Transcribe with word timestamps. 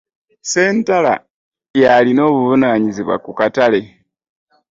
Sssentala 0.41 1.13
yalina 1.81 2.21
obuvunanyizibwa 2.29 3.15
ku 3.25 3.31
katale. 3.39 3.81